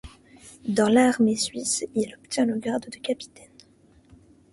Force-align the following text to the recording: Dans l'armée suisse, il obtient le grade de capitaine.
Dans 0.67 0.89
l'armée 0.89 1.35
suisse, 1.35 1.85
il 1.93 2.15
obtient 2.15 2.47
le 2.47 2.57
grade 2.57 2.89
de 2.89 2.97
capitaine. 2.97 3.51